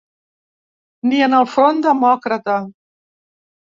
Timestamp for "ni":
1.11-1.21